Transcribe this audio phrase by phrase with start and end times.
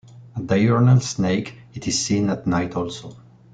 [0.35, 3.15] A diurnal snake, it is seen at night also.